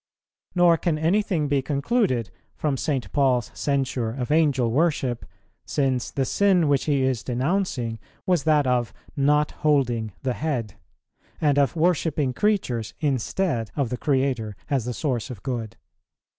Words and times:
Nor 0.55 0.77
can 0.77 0.97
anything 0.97 1.47
be 1.47 1.61
concluded 1.61 2.31
from 2.55 2.75
St. 2.75 3.11
Paul's 3.11 3.51
censure 3.53 4.09
of 4.09 4.31
Angel 4.31 4.71
worship, 4.71 5.27
since 5.63 6.09
the 6.09 6.25
sin 6.25 6.67
which 6.67 6.85
he 6.85 7.03
is 7.03 7.21
denouncing 7.21 7.99
was 8.25 8.41
that 8.45 8.65
of 8.65 8.95
"not 9.15 9.51
holding 9.61 10.11
the 10.23 10.33
Head," 10.33 10.73
and 11.39 11.59
of 11.59 11.75
worshipping 11.75 12.33
creatures 12.33 12.95
instead 12.99 13.69
of 13.75 13.89
the 13.89 13.95
Creator 13.97 14.55
as 14.71 14.85
the 14.85 14.93
source 14.95 15.29
of 15.29 15.43
good. 15.43 15.77